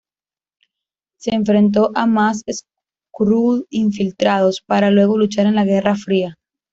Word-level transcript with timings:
Se 1.19 1.35
enfrentó 1.35 1.91
a 1.93 2.07
más 2.07 2.43
Skrull 3.11 3.67
infiltrados, 3.69 4.63
para 4.65 4.89
luego 4.89 5.15
luchar 5.15 5.45
en 5.45 5.53
la 5.53 5.63
Guerra 5.63 5.93
Fría. 5.95 6.39